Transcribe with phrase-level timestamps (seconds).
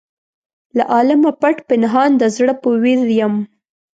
[0.77, 3.35] له عالمه پټ پنهان د زړه په ویر یم.